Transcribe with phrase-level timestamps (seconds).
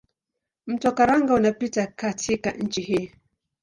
[0.67, 3.13] Mto Karanga unapita katika nchi hii.